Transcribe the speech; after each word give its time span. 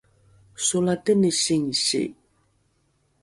solateni 0.65 1.29
singsi 1.43 2.01